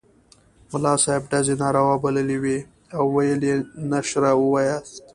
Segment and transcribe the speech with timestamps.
[0.71, 2.59] ملا صاحب ډزې ناروا بللې وې
[2.97, 3.55] او ویل یې
[3.91, 4.95] نشره ووایاست.